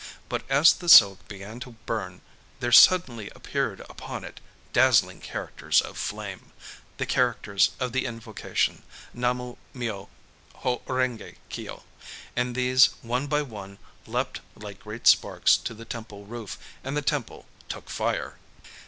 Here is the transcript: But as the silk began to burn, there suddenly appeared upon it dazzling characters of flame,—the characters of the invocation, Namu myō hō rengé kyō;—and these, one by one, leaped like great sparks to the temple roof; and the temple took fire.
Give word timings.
But 0.29 0.49
as 0.49 0.73
the 0.73 0.89
silk 0.89 1.27
began 1.27 1.59
to 1.59 1.75
burn, 1.85 2.21
there 2.59 2.71
suddenly 2.71 3.29
appeared 3.35 3.81
upon 3.81 4.23
it 4.23 4.39
dazzling 4.73 5.21
characters 5.21 5.79
of 5.79 5.95
flame,—the 5.95 7.05
characters 7.05 7.69
of 7.79 7.91
the 7.91 8.07
invocation, 8.07 8.81
Namu 9.13 9.57
myō 9.75 10.09
hō 10.55 10.81
rengé 10.85 11.35
kyō;—and 11.51 12.55
these, 12.55 12.87
one 13.03 13.27
by 13.27 13.43
one, 13.43 13.77
leaped 14.07 14.39
like 14.55 14.79
great 14.79 15.05
sparks 15.05 15.55
to 15.57 15.75
the 15.75 15.85
temple 15.85 16.25
roof; 16.25 16.57
and 16.83 16.97
the 16.97 17.03
temple 17.03 17.45
took 17.69 17.87
fire. 17.87 18.37